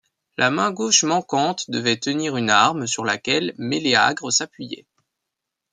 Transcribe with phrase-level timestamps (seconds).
[0.35, 4.87] La main gauche manquante devait tenir une arme sur laquelle Méléagre s'appuyait.